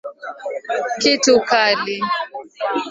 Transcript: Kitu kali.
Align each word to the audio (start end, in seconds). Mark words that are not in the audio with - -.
Kitu 1.01 1.33
kali. 1.49 1.95